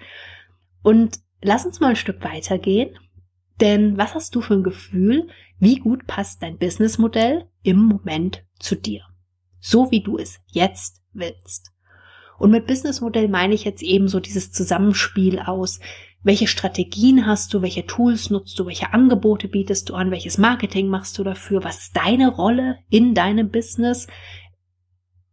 Und 0.82 1.20
lass 1.44 1.68
uns 1.68 1.80
mal 1.80 1.92
ein 1.92 1.96
Stück 1.96 2.24
weitergehen, 2.24 2.98
denn 3.62 3.96
was 4.00 4.16
hast 4.16 4.34
du 4.34 4.42
für 4.42 4.56
ein 4.56 4.64
Gefühl, 4.64 5.28
wie 5.60 5.76
gut 5.76 6.08
passt 6.08 6.42
dein 6.42 6.58
Businessmodell 6.58 7.48
im 7.62 7.78
Moment 7.78 8.44
zu 8.58 8.76
dir? 8.76 9.04
So 9.60 9.92
wie 9.92 10.02
du 10.02 10.18
es 10.18 10.40
jetzt 10.48 11.04
willst. 11.14 11.73
Und 12.44 12.52
mit 12.52 12.68
Businessmodell 12.68 13.30
meine 13.30 13.54
ich 13.54 13.64
jetzt 13.64 13.82
eben 13.82 14.10
so 14.10 14.20
dieses 14.20 14.52
Zusammenspiel 14.52 15.40
aus, 15.40 15.80
welche 16.24 16.48
Strategien 16.48 17.26
hast 17.26 17.54
du, 17.54 17.62
welche 17.62 17.86
Tools 17.86 18.32
nutzt 18.32 18.60
du, 18.60 18.66
welche 18.66 18.92
Angebote 18.92 19.48
bietest 19.48 19.88
du 19.88 19.94
an, 19.94 20.12
welches 20.12 20.38
Marketing 20.38 20.90
machst 20.90 21.18
du 21.18 21.24
dafür, 21.24 21.64
was 21.64 21.80
ist 21.80 21.96
deine 21.96 22.28
Rolle 22.28 22.80
in 22.90 23.14
deinem 23.14 23.50
Business, 23.50 24.08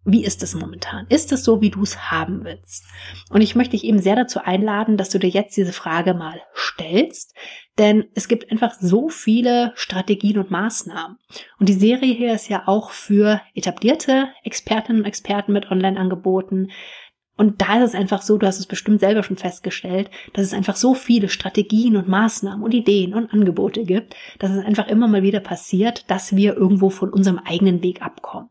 wie 0.04 0.24
ist 0.24 0.42
es 0.42 0.54
momentan? 0.54 1.06
Ist 1.08 1.30
es 1.30 1.44
so, 1.44 1.60
wie 1.60 1.70
du 1.70 1.82
es 1.82 2.10
haben 2.10 2.44
willst? 2.44 2.86
Und 3.28 3.42
ich 3.42 3.54
möchte 3.54 3.72
dich 3.72 3.84
eben 3.84 4.00
sehr 4.00 4.16
dazu 4.16 4.40
einladen, 4.40 4.96
dass 4.96 5.10
du 5.10 5.18
dir 5.18 5.28
jetzt 5.28 5.56
diese 5.56 5.74
Frage 5.74 6.14
mal 6.14 6.40
stellst, 6.56 7.34
denn 7.78 8.06
es 8.14 8.26
gibt 8.26 8.50
einfach 8.50 8.74
so 8.80 9.08
viele 9.08 9.72
Strategien 9.74 10.38
und 10.38 10.50
Maßnahmen. 10.50 11.18
Und 11.58 11.68
die 11.68 11.74
Serie 11.74 12.14
hier 12.14 12.34
ist 12.34 12.48
ja 12.48 12.62
auch 12.66 12.90
für 12.90 13.42
etablierte 13.54 14.28
Expertinnen 14.42 15.02
und 15.02 15.06
Experten 15.06 15.52
mit 15.52 15.70
Online-Angeboten. 15.70 16.70
Und 17.36 17.62
da 17.62 17.78
ist 17.78 17.90
es 17.90 17.94
einfach 17.94 18.22
so, 18.22 18.36
du 18.36 18.46
hast 18.46 18.58
es 18.58 18.66
bestimmt 18.66 19.00
selber 19.00 19.22
schon 19.22 19.38
festgestellt, 19.38 20.10
dass 20.34 20.44
es 20.44 20.52
einfach 20.52 20.76
so 20.76 20.94
viele 20.94 21.30
Strategien 21.30 21.96
und 21.96 22.08
Maßnahmen 22.08 22.62
und 22.62 22.74
Ideen 22.74 23.14
und 23.14 23.32
Angebote 23.32 23.84
gibt, 23.84 24.14
dass 24.38 24.50
es 24.50 24.64
einfach 24.64 24.88
immer 24.88 25.08
mal 25.08 25.22
wieder 25.22 25.40
passiert, 25.40 26.10
dass 26.10 26.36
wir 26.36 26.56
irgendwo 26.56 26.90
von 26.90 27.10
unserem 27.10 27.38
eigenen 27.38 27.82
Weg 27.82 28.02
abkommen. 28.02 28.50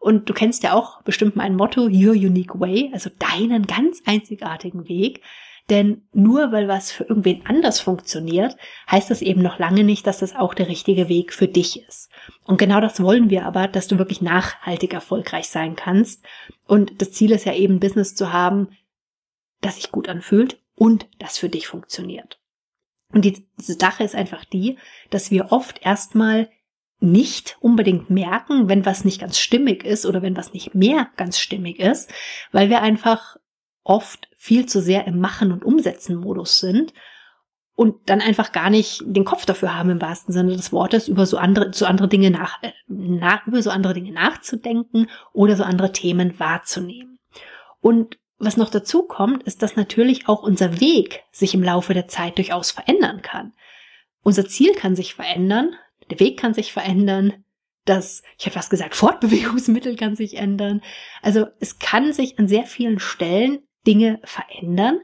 Und 0.00 0.30
du 0.30 0.32
kennst 0.32 0.62
ja 0.62 0.72
auch 0.72 1.02
bestimmt 1.02 1.36
mein 1.36 1.54
Motto, 1.54 1.82
Your 1.82 2.14
Unique 2.14 2.58
Way, 2.58 2.90
also 2.92 3.10
deinen 3.18 3.66
ganz 3.66 4.02
einzigartigen 4.06 4.88
Weg. 4.88 5.22
Denn 5.68 6.08
nur 6.12 6.50
weil 6.50 6.66
was 6.68 6.90
für 6.90 7.04
irgendwen 7.04 7.44
anders 7.46 7.80
funktioniert, 7.80 8.56
heißt 8.90 9.10
das 9.10 9.22
eben 9.22 9.42
noch 9.42 9.58
lange 9.58 9.84
nicht, 9.84 10.06
dass 10.06 10.18
das 10.18 10.34
auch 10.34 10.54
der 10.54 10.68
richtige 10.68 11.08
Weg 11.08 11.34
für 11.34 11.46
dich 11.46 11.86
ist. 11.86 12.10
Und 12.44 12.56
genau 12.56 12.80
das 12.80 13.00
wollen 13.00 13.28
wir 13.28 13.44
aber, 13.44 13.68
dass 13.68 13.86
du 13.86 13.98
wirklich 13.98 14.22
nachhaltig 14.22 14.94
erfolgreich 14.94 15.48
sein 15.48 15.76
kannst. 15.76 16.24
Und 16.66 17.00
das 17.00 17.12
Ziel 17.12 17.30
ist 17.30 17.44
ja 17.44 17.54
eben, 17.54 17.78
Business 17.78 18.14
zu 18.14 18.32
haben, 18.32 18.68
das 19.60 19.76
sich 19.76 19.92
gut 19.92 20.08
anfühlt 20.08 20.58
und 20.74 21.06
das 21.18 21.36
für 21.36 21.50
dich 21.50 21.68
funktioniert. 21.68 22.40
Und 23.12 23.26
die, 23.26 23.46
diese 23.58 23.74
Sache 23.74 24.02
ist 24.02 24.14
einfach 24.14 24.46
die, 24.46 24.78
dass 25.10 25.30
wir 25.30 25.52
oft 25.52 25.84
erstmal 25.84 26.48
nicht 27.00 27.56
unbedingt 27.60 28.10
merken, 28.10 28.68
wenn 28.68 28.86
was 28.86 29.04
nicht 29.04 29.20
ganz 29.20 29.38
stimmig 29.38 29.84
ist 29.84 30.06
oder 30.06 30.22
wenn 30.22 30.36
was 30.36 30.52
nicht 30.52 30.74
mehr 30.74 31.08
ganz 31.16 31.38
stimmig 31.38 31.80
ist, 31.80 32.12
weil 32.52 32.68
wir 32.68 32.82
einfach 32.82 33.36
oft 33.82 34.28
viel 34.36 34.66
zu 34.66 34.80
sehr 34.82 35.06
im 35.06 35.18
Machen 35.18 35.52
und 35.52 35.64
Umsetzen 35.64 36.16
Modus 36.16 36.58
sind 36.58 36.92
und 37.74 38.10
dann 38.10 38.20
einfach 38.20 38.52
gar 38.52 38.68
nicht 38.68 39.02
den 39.06 39.24
Kopf 39.24 39.46
dafür 39.46 39.74
haben 39.74 39.88
im 39.88 40.02
wahrsten 40.02 40.34
Sinne 40.34 40.54
des 40.54 40.70
Wortes 40.70 41.08
über 41.08 41.24
so 41.24 41.38
andere 41.38 41.72
so 41.72 41.86
andere 41.86 42.08
Dinge 42.08 42.30
nach, 42.30 42.62
äh, 42.62 42.72
nach 42.86 43.46
über 43.46 43.62
so 43.62 43.70
andere 43.70 43.94
Dinge 43.94 44.12
nachzudenken 44.12 45.08
oder 45.32 45.56
so 45.56 45.64
andere 45.64 45.92
Themen 45.92 46.38
wahrzunehmen. 46.38 47.18
Und 47.80 48.18
was 48.38 48.58
noch 48.58 48.70
dazu 48.70 49.02
kommt, 49.02 49.42
ist, 49.44 49.62
dass 49.62 49.76
natürlich 49.76 50.28
auch 50.28 50.42
unser 50.42 50.80
Weg 50.80 51.22
sich 51.30 51.54
im 51.54 51.62
Laufe 51.62 51.94
der 51.94 52.08
Zeit 52.08 52.36
durchaus 52.36 52.70
verändern 52.70 53.22
kann. 53.22 53.54
Unser 54.22 54.46
Ziel 54.46 54.74
kann 54.74 54.94
sich 54.94 55.14
verändern, 55.14 55.74
der 56.10 56.20
Weg 56.20 56.38
kann 56.38 56.54
sich 56.54 56.72
verändern. 56.72 57.44
Das, 57.84 58.22
ich 58.38 58.46
habe 58.46 58.54
fast 58.54 58.70
gesagt, 58.70 58.94
Fortbewegungsmittel 58.94 59.96
kann 59.96 60.16
sich 60.16 60.36
ändern. 60.36 60.82
Also 61.22 61.46
es 61.60 61.78
kann 61.78 62.12
sich 62.12 62.38
an 62.38 62.48
sehr 62.48 62.64
vielen 62.64 62.98
Stellen 62.98 63.60
Dinge 63.86 64.20
verändern. 64.24 65.00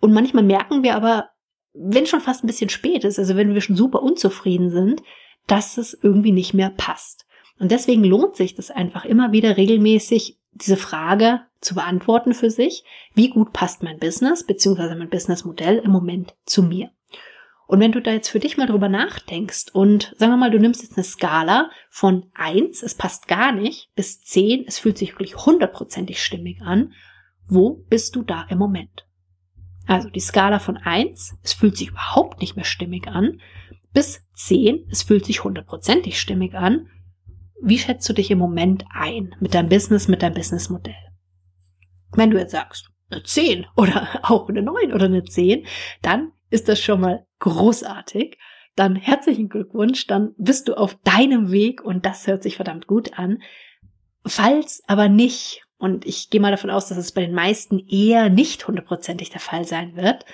Und 0.00 0.12
manchmal 0.12 0.44
merken 0.44 0.82
wir 0.82 0.96
aber, 0.96 1.30
wenn 1.74 2.06
schon 2.06 2.20
fast 2.20 2.44
ein 2.44 2.48
bisschen 2.48 2.68
spät 2.68 3.04
ist, 3.04 3.18
also 3.18 3.36
wenn 3.36 3.54
wir 3.54 3.60
schon 3.60 3.76
super 3.76 4.02
unzufrieden 4.02 4.70
sind, 4.70 5.02
dass 5.46 5.78
es 5.78 5.98
irgendwie 6.00 6.32
nicht 6.32 6.54
mehr 6.54 6.70
passt. 6.70 7.26
Und 7.58 7.70
deswegen 7.70 8.04
lohnt 8.04 8.36
sich 8.36 8.54
das 8.54 8.70
einfach 8.70 9.04
immer 9.04 9.32
wieder 9.32 9.56
regelmäßig, 9.56 10.38
diese 10.52 10.76
Frage 10.76 11.40
zu 11.60 11.74
beantworten 11.74 12.34
für 12.34 12.50
sich, 12.50 12.84
wie 13.14 13.30
gut 13.30 13.52
passt 13.52 13.82
mein 13.82 13.98
Business 13.98 14.44
bzw. 14.44 14.94
mein 14.96 15.08
Businessmodell 15.08 15.78
im 15.78 15.90
Moment 15.90 16.34
zu 16.44 16.62
mir. 16.62 16.90
Und 17.66 17.80
wenn 17.80 17.92
du 17.92 18.02
da 18.02 18.12
jetzt 18.12 18.28
für 18.28 18.40
dich 18.40 18.56
mal 18.56 18.66
drüber 18.66 18.88
nachdenkst 18.88 19.70
und 19.72 20.14
sagen 20.18 20.32
wir 20.32 20.36
mal, 20.36 20.50
du 20.50 20.58
nimmst 20.58 20.82
jetzt 20.82 20.96
eine 20.96 21.04
Skala 21.04 21.70
von 21.90 22.30
eins, 22.34 22.82
es 22.82 22.94
passt 22.94 23.28
gar 23.28 23.52
nicht, 23.52 23.90
bis 23.94 24.20
zehn, 24.22 24.64
es 24.66 24.78
fühlt 24.78 24.98
sich 24.98 25.12
wirklich 25.12 25.36
hundertprozentig 25.36 26.22
stimmig 26.22 26.60
an, 26.62 26.92
wo 27.46 27.84
bist 27.88 28.16
du 28.16 28.22
da 28.22 28.44
im 28.48 28.58
Moment? 28.58 29.06
Also 29.86 30.10
die 30.10 30.20
Skala 30.20 30.58
von 30.58 30.76
eins, 30.76 31.36
es 31.42 31.52
fühlt 31.52 31.76
sich 31.76 31.88
überhaupt 31.88 32.40
nicht 32.40 32.56
mehr 32.56 32.64
stimmig 32.64 33.08
an, 33.08 33.40
bis 33.92 34.26
zehn, 34.34 34.86
es 34.90 35.02
fühlt 35.02 35.24
sich 35.24 35.44
hundertprozentig 35.44 36.20
stimmig 36.20 36.54
an. 36.54 36.88
Wie 37.60 37.78
schätzt 37.78 38.08
du 38.08 38.12
dich 38.12 38.30
im 38.30 38.38
Moment 38.38 38.84
ein 38.90 39.34
mit 39.40 39.54
deinem 39.54 39.68
Business, 39.68 40.08
mit 40.08 40.22
deinem 40.22 40.34
Businessmodell? 40.34 40.94
Wenn 42.12 42.30
du 42.30 42.38
jetzt 42.38 42.52
sagst, 42.52 42.90
eine 43.10 43.22
10 43.22 43.66
oder 43.76 44.20
auch 44.22 44.48
eine 44.48 44.62
9 44.62 44.92
oder 44.92 45.06
eine 45.06 45.24
10, 45.24 45.66
dann 46.00 46.32
ist 46.52 46.68
das 46.68 46.80
schon 46.80 47.00
mal 47.00 47.26
großartig. 47.40 48.38
Dann 48.76 48.96
herzlichen 48.96 49.48
Glückwunsch, 49.48 50.06
dann 50.06 50.34
bist 50.38 50.68
du 50.68 50.74
auf 50.74 50.94
deinem 51.02 51.50
Weg 51.50 51.82
und 51.82 52.06
das 52.06 52.26
hört 52.26 52.42
sich 52.42 52.56
verdammt 52.56 52.86
gut 52.86 53.18
an. 53.18 53.42
Falls 54.24 54.82
aber 54.86 55.08
nicht, 55.08 55.62
und 55.78 56.06
ich 56.06 56.30
gehe 56.30 56.40
mal 56.40 56.50
davon 56.50 56.70
aus, 56.70 56.88
dass 56.88 56.98
es 56.98 57.12
bei 57.12 57.22
den 57.22 57.34
meisten 57.34 57.78
eher 57.78 58.28
nicht 58.28 58.66
hundertprozentig 58.66 59.30
der 59.30 59.40
Fall 59.40 59.64
sein 59.64 59.96
wird, 59.96 60.24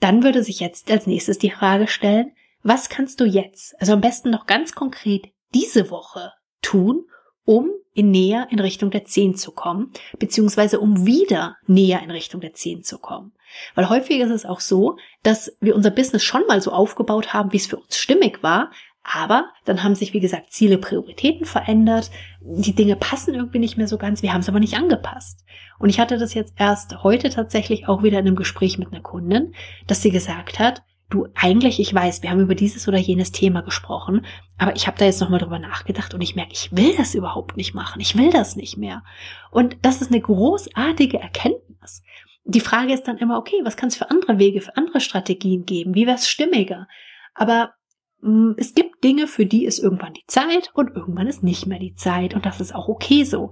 dann 0.00 0.22
würde 0.22 0.42
sich 0.42 0.60
jetzt 0.60 0.90
als 0.90 1.06
nächstes 1.06 1.38
die 1.38 1.50
Frage 1.50 1.86
stellen, 1.86 2.32
was 2.62 2.88
kannst 2.88 3.20
du 3.20 3.24
jetzt, 3.24 3.78
also 3.80 3.92
am 3.92 4.00
besten 4.00 4.30
noch 4.30 4.46
ganz 4.46 4.74
konkret 4.74 5.26
diese 5.52 5.90
Woche 5.90 6.32
tun, 6.62 7.04
um 7.44 7.70
in 7.92 8.10
näher 8.10 8.48
in 8.50 8.58
Richtung 8.58 8.90
der 8.90 9.04
10 9.04 9.36
zu 9.36 9.52
kommen, 9.52 9.92
beziehungsweise 10.18 10.80
um 10.80 11.06
wieder 11.06 11.56
näher 11.66 12.02
in 12.02 12.10
Richtung 12.10 12.40
der 12.40 12.54
10 12.54 12.82
zu 12.82 12.98
kommen. 12.98 13.32
Weil 13.74 13.88
häufig 13.88 14.18
ist 14.18 14.30
es 14.30 14.44
auch 14.44 14.60
so, 14.60 14.96
dass 15.22 15.56
wir 15.60 15.76
unser 15.76 15.90
Business 15.90 16.24
schon 16.24 16.46
mal 16.48 16.60
so 16.60 16.72
aufgebaut 16.72 17.32
haben, 17.32 17.52
wie 17.52 17.58
es 17.58 17.66
für 17.66 17.76
uns 17.76 17.96
stimmig 17.96 18.42
war, 18.42 18.70
aber 19.04 19.50
dann 19.66 19.84
haben 19.84 19.94
sich, 19.94 20.14
wie 20.14 20.20
gesagt, 20.20 20.50
Ziele, 20.50 20.78
Prioritäten 20.78 21.44
verändert. 21.44 22.10
Die 22.40 22.74
Dinge 22.74 22.96
passen 22.96 23.34
irgendwie 23.34 23.58
nicht 23.58 23.76
mehr 23.76 23.86
so 23.86 23.98
ganz. 23.98 24.22
Wir 24.22 24.32
haben 24.32 24.40
es 24.40 24.48
aber 24.48 24.60
nicht 24.60 24.76
angepasst. 24.76 25.44
Und 25.78 25.90
ich 25.90 26.00
hatte 26.00 26.16
das 26.16 26.32
jetzt 26.32 26.54
erst 26.56 27.02
heute 27.02 27.28
tatsächlich 27.28 27.86
auch 27.86 28.02
wieder 28.02 28.18
in 28.18 28.26
einem 28.26 28.36
Gespräch 28.36 28.78
mit 28.78 28.88
einer 28.92 29.02
Kundin, 29.02 29.52
dass 29.86 30.00
sie 30.00 30.10
gesagt 30.10 30.58
hat, 30.58 30.82
du 31.10 31.28
eigentlich, 31.34 31.80
ich 31.80 31.94
weiß, 31.94 32.22
wir 32.22 32.30
haben 32.30 32.40
über 32.40 32.54
dieses 32.54 32.88
oder 32.88 32.98
jenes 32.98 33.32
Thema 33.32 33.62
gesprochen, 33.62 34.24
aber 34.58 34.74
ich 34.74 34.86
habe 34.86 34.98
da 34.98 35.04
jetzt 35.04 35.20
nochmal 35.20 35.40
drüber 35.40 35.58
nachgedacht 35.58 36.14
und 36.14 36.20
ich 36.20 36.34
merke, 36.34 36.52
ich 36.52 36.70
will 36.72 36.94
das 36.96 37.14
überhaupt 37.14 37.56
nicht 37.56 37.74
machen. 37.74 38.00
Ich 38.00 38.16
will 38.16 38.30
das 38.30 38.56
nicht 38.56 38.76
mehr. 38.76 39.04
Und 39.50 39.76
das 39.82 40.00
ist 40.00 40.10
eine 40.10 40.20
großartige 40.20 41.18
Erkenntnis. 41.18 42.02
Die 42.44 42.60
Frage 42.60 42.92
ist 42.92 43.04
dann 43.04 43.18
immer, 43.18 43.38
okay, 43.38 43.60
was 43.64 43.76
kann 43.76 43.88
es 43.88 43.96
für 43.96 44.10
andere 44.10 44.38
Wege, 44.38 44.60
für 44.60 44.76
andere 44.76 45.00
Strategien 45.00 45.64
geben? 45.64 45.94
Wie 45.94 46.06
wäre 46.06 46.16
es 46.16 46.28
stimmiger? 46.28 46.88
Aber 47.34 47.74
mh, 48.20 48.30
mm, 48.30 48.54
es 48.58 48.74
gibt 48.74 49.02
Dinge, 49.04 49.26
für 49.26 49.46
die 49.46 49.64
ist 49.64 49.78
irgendwann 49.78 50.14
die 50.14 50.26
Zeit 50.26 50.70
und 50.74 50.94
irgendwann 50.94 51.26
ist 51.26 51.42
nicht 51.42 51.66
mehr 51.66 51.78
die 51.78 51.94
Zeit 51.94 52.34
und 52.34 52.44
das 52.44 52.60
ist 52.60 52.74
auch 52.74 52.88
okay 52.88 53.24
so. 53.24 53.50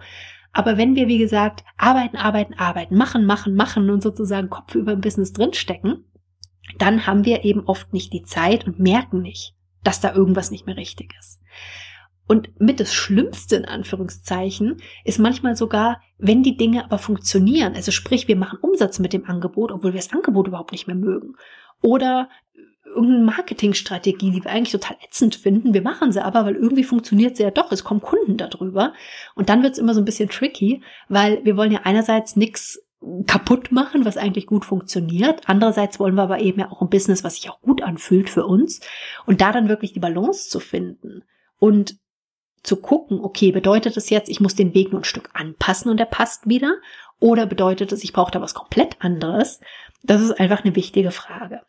Aber 0.52 0.76
wenn 0.76 0.94
wir, 0.94 1.08
wie 1.08 1.18
gesagt, 1.18 1.64
arbeiten, 1.78 2.16
arbeiten, 2.16 2.54
arbeiten, 2.54 2.96
machen, 2.96 3.24
machen, 3.24 3.54
machen 3.54 3.88
und 3.88 4.02
sozusagen 4.02 4.50
Kopf 4.50 4.74
über 4.74 4.92
dem 4.92 5.00
Business 5.00 5.32
drinstecken, 5.32 6.04
dann 6.78 7.06
haben 7.06 7.24
wir 7.24 7.44
eben 7.44 7.64
oft 7.66 7.92
nicht 7.92 8.12
die 8.12 8.22
Zeit 8.22 8.66
und 8.66 8.78
merken 8.78 9.22
nicht, 9.22 9.54
dass 9.84 10.00
da 10.00 10.14
irgendwas 10.14 10.50
nicht 10.50 10.66
mehr 10.66 10.76
richtig 10.76 11.14
ist. 11.18 11.40
Und 12.28 12.58
mit 12.60 12.80
das 12.80 12.94
Schlimmste 12.94 13.56
in 13.56 13.64
Anführungszeichen 13.64 14.76
ist 15.04 15.18
manchmal 15.18 15.56
sogar, 15.56 16.00
wenn 16.18 16.42
die 16.42 16.56
Dinge 16.56 16.84
aber 16.84 16.98
funktionieren. 16.98 17.74
Also 17.74 17.90
sprich, 17.90 18.28
wir 18.28 18.36
machen 18.36 18.58
Umsatz 18.62 19.00
mit 19.00 19.12
dem 19.12 19.26
Angebot, 19.26 19.72
obwohl 19.72 19.92
wir 19.92 20.00
das 20.00 20.12
Angebot 20.12 20.46
überhaupt 20.46 20.72
nicht 20.72 20.86
mehr 20.86 20.96
mögen. 20.96 21.34
Oder 21.82 22.28
irgendeine 22.86 23.24
Marketingstrategie, 23.24 24.30
die 24.30 24.44
wir 24.44 24.50
eigentlich 24.50 24.72
total 24.72 24.96
ätzend 25.04 25.34
finden. 25.34 25.74
Wir 25.74 25.82
machen 25.82 26.12
sie 26.12 26.24
aber, 26.24 26.44
weil 26.44 26.54
irgendwie 26.54 26.84
funktioniert 26.84 27.36
sie 27.36 27.42
ja 27.42 27.50
doch. 27.50 27.72
Es 27.72 27.84
kommen 27.84 28.00
Kunden 28.00 28.36
darüber. 28.36 28.92
Und 29.34 29.48
dann 29.48 29.62
wird 29.62 29.72
es 29.72 29.78
immer 29.78 29.94
so 29.94 30.00
ein 30.00 30.04
bisschen 30.04 30.28
tricky, 30.28 30.82
weil 31.08 31.44
wir 31.44 31.56
wollen 31.56 31.72
ja 31.72 31.80
einerseits 31.84 32.36
nichts 32.36 32.78
kaputt 33.26 33.72
machen, 33.72 34.04
was 34.04 34.16
eigentlich 34.16 34.46
gut 34.46 34.64
funktioniert. 34.64 35.42
Andererseits 35.46 35.98
wollen 35.98 36.14
wir 36.14 36.22
aber 36.22 36.40
eben 36.40 36.60
ja 36.60 36.70
auch 36.70 36.82
ein 36.82 36.90
Business, 36.90 37.24
was 37.24 37.36
sich 37.36 37.50
auch 37.50 37.60
gut 37.60 37.82
anfühlt 37.82 38.30
für 38.30 38.46
uns. 38.46 38.80
Und 39.26 39.40
da 39.40 39.52
dann 39.52 39.68
wirklich 39.68 39.92
die 39.92 40.00
Balance 40.00 40.48
zu 40.48 40.60
finden 40.60 41.24
und 41.58 41.96
zu 42.62 42.76
gucken, 42.76 43.20
okay, 43.20 43.50
bedeutet 43.50 43.96
es 43.96 44.10
jetzt, 44.10 44.28
ich 44.28 44.40
muss 44.40 44.54
den 44.54 44.74
Weg 44.74 44.92
nur 44.92 45.00
ein 45.00 45.04
Stück 45.04 45.30
anpassen 45.34 45.90
und 45.90 45.98
der 45.98 46.06
passt 46.06 46.48
wieder? 46.48 46.76
Oder 47.18 47.46
bedeutet 47.46 47.92
es, 47.92 48.04
ich 48.04 48.12
brauche 48.12 48.30
da 48.30 48.40
was 48.40 48.54
komplett 48.54 48.96
anderes? 49.00 49.60
Das 50.02 50.20
ist 50.20 50.38
einfach 50.38 50.64
eine 50.64 50.76
wichtige 50.76 51.10
Frage. 51.10 51.62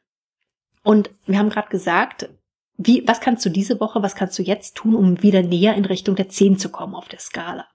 Und 0.83 1.11
wir 1.25 1.39
haben 1.39 1.49
gerade 1.49 1.69
gesagt, 1.69 2.29
wie, 2.77 3.07
was 3.07 3.21
kannst 3.21 3.45
du 3.45 3.49
diese 3.49 3.79
Woche, 3.79 4.01
was 4.01 4.15
kannst 4.15 4.37
du 4.37 4.43
jetzt 4.43 4.75
tun, 4.75 4.95
um 4.95 5.21
wieder 5.21 5.41
näher 5.41 5.75
in 5.75 5.85
Richtung 5.85 6.15
der 6.15 6.29
10 6.29 6.57
zu 6.57 6.69
kommen 6.69 6.95
auf 6.95 7.07
der 7.07 7.19
Skala? 7.19 7.67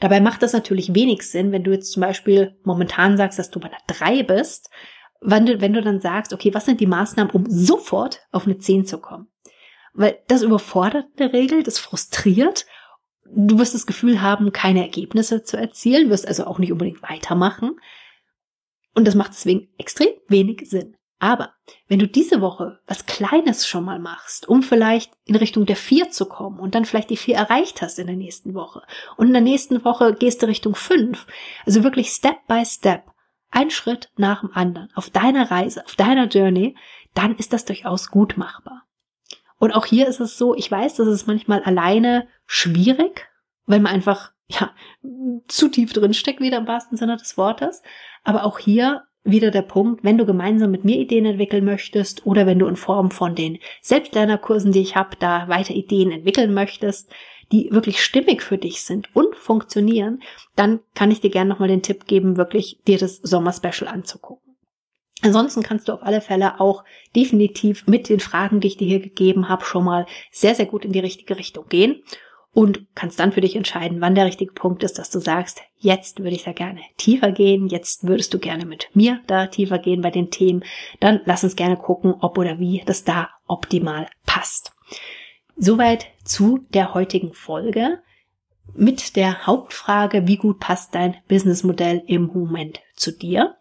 Dabei 0.00 0.20
macht 0.20 0.42
das 0.42 0.52
natürlich 0.52 0.94
wenig 0.94 1.22
Sinn, 1.22 1.52
wenn 1.52 1.64
du 1.64 1.72
jetzt 1.72 1.92
zum 1.92 2.02
Beispiel 2.02 2.58
momentan 2.64 3.16
sagst, 3.16 3.38
dass 3.38 3.50
du 3.50 3.60
bei 3.60 3.68
einer 3.68 3.78
3 3.86 4.22
bist, 4.22 4.70
wenn 5.20 5.46
du, 5.46 5.60
wenn 5.60 5.72
du 5.72 5.82
dann 5.82 6.00
sagst, 6.00 6.32
okay, 6.32 6.52
was 6.52 6.66
sind 6.66 6.80
die 6.80 6.86
Maßnahmen, 6.86 7.32
um 7.32 7.46
sofort 7.48 8.26
auf 8.32 8.46
eine 8.46 8.58
10 8.58 8.86
zu 8.86 8.98
kommen? 8.98 9.28
Weil 9.94 10.18
das 10.28 10.42
überfordert 10.42 11.06
in 11.12 11.16
der 11.16 11.32
Regel, 11.32 11.62
das 11.62 11.78
frustriert. 11.78 12.66
Du 13.24 13.58
wirst 13.58 13.74
das 13.74 13.86
Gefühl 13.86 14.20
haben, 14.20 14.52
keine 14.52 14.82
Ergebnisse 14.82 15.42
zu 15.42 15.56
erzielen, 15.56 16.10
wirst 16.10 16.28
also 16.28 16.44
auch 16.44 16.58
nicht 16.58 16.70
unbedingt 16.70 17.02
weitermachen. 17.02 17.80
Und 18.94 19.06
das 19.06 19.14
macht 19.14 19.32
deswegen 19.32 19.68
extrem 19.78 20.08
wenig 20.28 20.68
Sinn. 20.68 20.96
Aber 21.18 21.54
wenn 21.88 21.98
du 21.98 22.06
diese 22.06 22.40
Woche 22.42 22.80
was 22.86 23.06
Kleines 23.06 23.66
schon 23.66 23.84
mal 23.84 23.98
machst, 23.98 24.48
um 24.48 24.62
vielleicht 24.62 25.12
in 25.24 25.36
Richtung 25.36 25.64
der 25.64 25.76
vier 25.76 26.10
zu 26.10 26.26
kommen 26.26 26.60
und 26.60 26.74
dann 26.74 26.84
vielleicht 26.84 27.08
die 27.08 27.16
vier 27.16 27.36
erreicht 27.36 27.80
hast 27.80 27.98
in 27.98 28.06
der 28.06 28.16
nächsten 28.16 28.54
Woche 28.54 28.82
und 29.16 29.28
in 29.28 29.32
der 29.32 29.42
nächsten 29.42 29.84
Woche 29.84 30.14
gehst 30.14 30.42
du 30.42 30.46
Richtung 30.46 30.74
fünf, 30.74 31.26
also 31.64 31.82
wirklich 31.84 32.10
Step 32.10 32.46
by 32.46 32.64
Step, 32.66 33.04
ein 33.50 33.70
Schritt 33.70 34.10
nach 34.16 34.42
dem 34.42 34.52
anderen 34.52 34.90
auf 34.94 35.08
deiner 35.08 35.50
Reise, 35.50 35.84
auf 35.86 35.96
deiner 35.96 36.26
Journey, 36.26 36.76
dann 37.14 37.36
ist 37.36 37.54
das 37.54 37.64
durchaus 37.64 38.10
gut 38.10 38.36
machbar. 38.36 38.82
Und 39.58 39.72
auch 39.72 39.86
hier 39.86 40.06
ist 40.06 40.20
es 40.20 40.36
so, 40.36 40.54
ich 40.54 40.70
weiß, 40.70 40.96
das 40.96 41.08
ist 41.08 41.26
manchmal 41.26 41.62
alleine 41.62 42.28
schwierig, 42.46 43.26
weil 43.64 43.80
man 43.80 43.92
einfach 43.92 44.32
ja 44.48 44.72
zu 45.48 45.68
tief 45.68 45.94
drin 45.94 46.12
steckt, 46.12 46.40
wieder 46.40 46.58
im 46.58 46.68
wahrsten 46.68 46.98
Sinne 46.98 47.16
des 47.16 47.38
Wortes. 47.38 47.82
Aber 48.22 48.44
auch 48.44 48.58
hier 48.58 49.05
wieder 49.26 49.50
der 49.50 49.62
Punkt, 49.62 50.04
wenn 50.04 50.18
du 50.18 50.24
gemeinsam 50.24 50.70
mit 50.70 50.84
mir 50.84 50.96
Ideen 50.96 51.26
entwickeln 51.26 51.64
möchtest 51.64 52.26
oder 52.26 52.46
wenn 52.46 52.58
du 52.58 52.66
in 52.66 52.76
Form 52.76 53.10
von 53.10 53.34
den 53.34 53.58
Selbstlernerkursen, 53.82 54.72
die 54.72 54.80
ich 54.80 54.96
habe, 54.96 55.16
da 55.18 55.48
weiter 55.48 55.74
Ideen 55.74 56.10
entwickeln 56.10 56.54
möchtest, 56.54 57.10
die 57.52 57.68
wirklich 57.70 58.02
stimmig 58.02 58.42
für 58.42 58.58
dich 58.58 58.82
sind 58.82 59.14
und 59.14 59.36
funktionieren, 59.36 60.22
dann 60.56 60.80
kann 60.94 61.10
ich 61.10 61.20
dir 61.20 61.30
gerne 61.30 61.50
nochmal 61.50 61.68
den 61.68 61.82
Tipp 61.82 62.06
geben, 62.06 62.36
wirklich 62.36 62.80
dir 62.86 62.98
das 62.98 63.16
Sommer-Special 63.16 63.88
anzugucken. 63.88 64.56
Ansonsten 65.22 65.62
kannst 65.62 65.88
du 65.88 65.92
auf 65.92 66.02
alle 66.02 66.20
Fälle 66.20 66.60
auch 66.60 66.84
definitiv 67.14 67.86
mit 67.86 68.08
den 68.08 68.20
Fragen, 68.20 68.60
die 68.60 68.68
ich 68.68 68.76
dir 68.76 68.86
hier 68.86 69.00
gegeben 69.00 69.48
habe, 69.48 69.64
schon 69.64 69.84
mal 69.84 70.06
sehr, 70.30 70.54
sehr 70.54 70.66
gut 70.66 70.84
in 70.84 70.92
die 70.92 71.00
richtige 71.00 71.38
Richtung 71.38 71.66
gehen 71.68 72.02
und 72.56 72.86
kannst 72.94 73.20
dann 73.20 73.32
für 73.32 73.42
dich 73.42 73.54
entscheiden, 73.54 74.00
wann 74.00 74.14
der 74.14 74.24
richtige 74.24 74.54
Punkt 74.54 74.82
ist, 74.82 74.98
dass 74.98 75.10
du 75.10 75.20
sagst, 75.20 75.60
jetzt 75.76 76.20
würde 76.20 76.34
ich 76.34 76.44
da 76.44 76.52
gerne 76.52 76.80
tiefer 76.96 77.30
gehen, 77.30 77.66
jetzt 77.66 78.08
würdest 78.08 78.32
du 78.32 78.38
gerne 78.38 78.64
mit 78.64 78.88
mir 78.94 79.20
da 79.26 79.46
tiefer 79.48 79.78
gehen 79.78 80.00
bei 80.00 80.10
den 80.10 80.30
Themen, 80.30 80.64
dann 80.98 81.20
lass 81.26 81.44
uns 81.44 81.54
gerne 81.54 81.76
gucken, 81.76 82.14
ob 82.18 82.38
oder 82.38 82.58
wie 82.58 82.82
das 82.86 83.04
da 83.04 83.28
optimal 83.46 84.08
passt. 84.24 84.72
Soweit 85.58 86.06
zu 86.24 86.64
der 86.72 86.94
heutigen 86.94 87.34
Folge 87.34 87.98
mit 88.74 89.16
der 89.16 89.46
Hauptfrage, 89.46 90.26
wie 90.26 90.38
gut 90.38 90.58
passt 90.58 90.94
dein 90.94 91.14
Businessmodell 91.28 92.04
im 92.06 92.28
Moment 92.28 92.80
zu 92.94 93.12
dir 93.12 93.56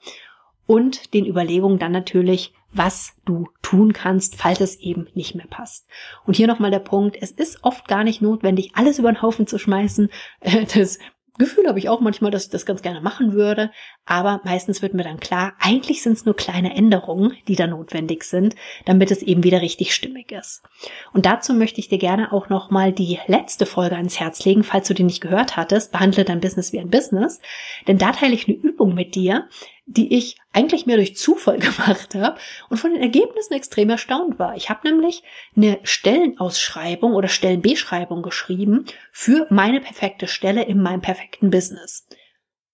und 0.68 1.14
den 1.14 1.26
Überlegungen 1.26 1.80
dann 1.80 1.92
natürlich, 1.92 2.54
was 2.72 3.14
du 3.26 3.48
tun 3.62 3.94
kannst, 3.94 4.36
falls 4.36 4.60
es 4.60 4.80
eben 4.80 5.08
nicht 5.14 5.36
mehr 5.36 5.48
passt. 5.48 5.88
Und 6.26 6.36
hier 6.36 6.48
nochmal 6.48 6.72
der 6.72 6.80
Punkt, 6.80 7.18
es 7.20 7.32
ist 7.32 7.64
oft 7.64 7.88
gar 7.88 8.04
nicht 8.04 8.22
notwendig, 8.22 8.72
alles 8.76 9.00
über 9.00 9.12
den 9.12 9.22
Haufen 9.22 9.48
zu 9.48 9.58
schmeißen. 9.58 10.10
Das 10.76 11.00
Gefühl 11.38 11.68
habe 11.68 11.80
ich 11.80 11.90
auch 11.90 12.00
manchmal, 12.00 12.32
dass 12.32 12.46
ich 12.46 12.50
das 12.50 12.66
ganz 12.66 12.82
gerne 12.82 13.02
machen 13.02 13.34
würde, 13.34 13.70
aber 14.06 14.40
meistens 14.46 14.82
wird 14.82 14.94
mir 14.94 15.04
dann 15.04 15.20
klar, 15.20 15.54
eigentlich 15.60 16.02
sind 16.02 16.14
es 16.14 16.24
nur 16.24 16.36
kleine 16.36 16.74
Änderungen, 16.74 17.34
die 17.50 17.58
da 17.58 17.68
notwendig 17.68 18.24
sind, 18.24 18.56
damit 18.86 19.12
es 19.12 19.22
eben 19.22 19.44
wieder 19.44 19.62
richtig 19.62 19.94
stimmig 19.94 20.32
ist. 20.32 20.64
Und 21.12 21.26
dazu 21.26 21.54
möchte 21.54 21.82
ich 21.82 21.90
dir 21.90 21.98
gerne 21.98 22.32
auch 22.32 22.48
nochmal 22.48 22.94
die 22.94 23.20
letzte 23.28 23.66
Folge 23.66 23.98
ans 23.98 24.18
Herz 24.18 24.46
legen, 24.46 24.64
falls 24.64 24.88
du 24.88 24.94
die 24.94 25.04
nicht 25.04 25.20
gehört 25.20 25.58
hattest, 25.58 25.92
behandle 25.92 26.24
dein 26.24 26.40
Business 26.40 26.72
wie 26.72 26.80
ein 26.80 26.90
Business, 26.90 27.42
denn 27.86 27.98
da 27.98 28.14
teile 28.14 28.34
ich 28.34 28.48
eine 28.48 28.56
Übung 28.56 28.94
mit 28.94 29.14
dir, 29.16 29.50
die 29.86 30.16
ich 30.16 30.38
eigentlich 30.52 30.86
mehr 30.86 30.98
durch 30.98 31.16
Zufall 31.16 31.60
gemacht 31.60 32.16
habe 32.16 32.40
und 32.70 32.78
von 32.78 32.92
den 32.92 33.02
Ergebnissen 33.02 33.54
extrem 33.54 33.90
erstaunt 33.90 34.40
war. 34.40 34.56
Ich 34.56 34.70
habe 34.70 34.88
nämlich 34.88 35.24
eine 35.56 35.80
Stellenausschreibung 35.84 37.14
oder 37.14 37.28
Stellenbeschreibung 37.28 38.22
geschrieben 38.22 38.86
für 39.12 39.48
meine 39.50 39.82
perfekte 39.82 40.28
Stelle 40.28 40.64
in 40.64 40.82
meinem 40.82 41.02
perfekten 41.02 41.50
Business. 41.50 42.08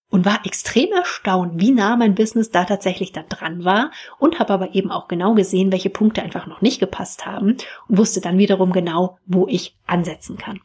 Und 0.09 0.25
war 0.25 0.45
extrem 0.45 0.91
erstaunt, 0.91 1.53
wie 1.61 1.71
nah 1.71 1.95
mein 1.95 2.15
Business 2.15 2.51
da 2.51 2.65
tatsächlich 2.65 3.13
da 3.13 3.23
dran 3.23 3.63
war 3.63 3.91
und 4.19 4.39
habe 4.39 4.51
aber 4.51 4.75
eben 4.75 4.91
auch 4.91 5.07
genau 5.07 5.35
gesehen, 5.35 5.71
welche 5.71 5.89
Punkte 5.89 6.21
einfach 6.21 6.47
noch 6.47 6.59
nicht 6.59 6.81
gepasst 6.81 7.25
haben 7.25 7.55
und 7.87 7.97
wusste 7.97 8.19
dann 8.19 8.37
wiederum 8.37 8.73
genau, 8.73 9.19
wo 9.25 9.47
ich 9.47 9.77
ansetzen 9.87 10.37
kann. 10.37 10.59